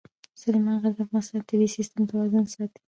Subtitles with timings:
[0.41, 2.79] سلیمان غر د افغانستان د طبعي سیسټم توازن ساتي.